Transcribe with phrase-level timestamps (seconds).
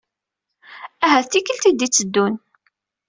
[1.05, 2.33] Ahat tikkelt ay d-itteddun!